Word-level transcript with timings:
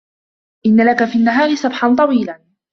إِنَّ 0.65 0.85
لَكَ 0.85 1.05
فِي 1.05 1.19
النَّهارِ 1.19 1.55
سَبحًا 1.55 1.95
طَويلًا 1.95 2.39